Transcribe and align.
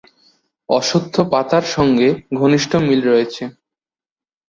অশ্বত্থ 0.69 1.15
পাতার 1.31 1.65
সঙ্গে 1.75 2.09
ঘনিষ্ঠ 2.39 2.71
মিল 2.87 3.01
রয়েছে। 3.05 3.43